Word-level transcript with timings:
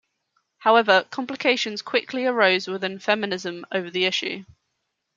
However 0.61 1.03
complications 1.11 1.83
quickly 1.83 2.25
arose 2.25 2.65
within 2.65 2.97
feminism 2.97 3.67
over 3.71 3.91
the 3.91 4.05
issue. 4.05 4.45